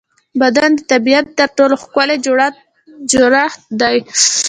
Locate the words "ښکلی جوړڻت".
1.83-3.55